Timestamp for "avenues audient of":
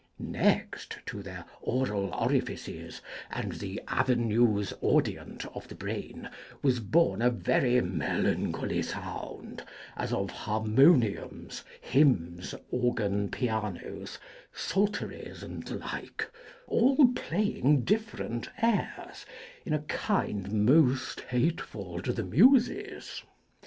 3.87-5.67